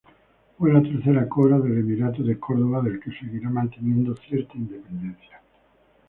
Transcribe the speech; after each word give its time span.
Fue 0.57 0.73
la 0.73 0.81
tercera 0.81 1.29
cora 1.29 1.59
del 1.59 1.77
emirato 1.77 2.23
de 2.23 2.39
Córdoba, 2.39 2.81
del 2.81 2.99
que 2.99 3.11
seguirá 3.11 3.51
manteniendo 3.51 4.15
cierta 4.15 4.57
independencia. 4.57 5.39